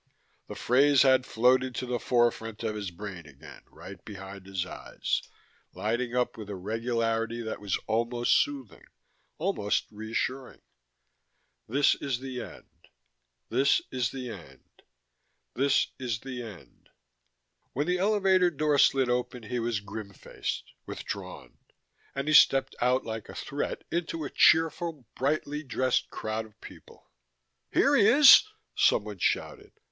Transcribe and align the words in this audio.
The 0.47 0.55
phrase 0.55 1.03
had 1.03 1.27
floated 1.27 1.75
to 1.75 1.85
the 1.85 1.99
forefront 1.99 2.63
of 2.63 2.73
his 2.73 2.89
brain 2.89 3.27
again, 3.27 3.61
right 3.69 4.03
behind 4.03 4.47
his 4.47 4.65
eyes, 4.65 5.21
lighting 5.73 6.15
up 6.15 6.37
with 6.37 6.49
a 6.49 6.55
regularity 6.55 7.43
that 7.43 7.61
was 7.61 7.77
almost 7.85 8.33
soothing, 8.35 8.85
almost 9.37 9.85
reassuring. 9.91 10.61
This 11.67 11.93
is 11.93 12.19
the 12.19 12.41
end. 12.41 12.87
This 13.49 13.79
is 13.91 14.09
the 14.09 14.31
end. 14.31 14.81
This 15.53 15.89
is 15.99 16.21
the 16.21 16.41
end. 16.41 16.89
When 17.73 17.85
the 17.85 17.99
elevator 17.99 18.49
door 18.49 18.79
slid 18.79 19.07
open 19.07 19.43
he 19.43 19.59
was 19.59 19.81
grim 19.81 20.13
faced, 20.13 20.71
withdrawn, 20.87 21.59
and 22.15 22.27
he 22.27 22.33
stepped 22.33 22.75
out 22.81 23.05
like 23.05 23.29
a 23.29 23.35
threat 23.35 23.83
into 23.91 24.23
a 24.25 24.31
cheerful, 24.31 25.05
brightly 25.13 25.61
dressed 25.61 26.09
crowd 26.09 26.47
of 26.47 26.59
people. 26.59 27.11
"Here 27.71 27.95
he 27.95 28.07
is!" 28.07 28.45
someone 28.75 29.19
shouted. 29.19 29.73